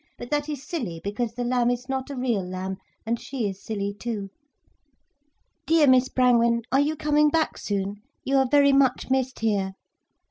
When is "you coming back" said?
6.81-7.55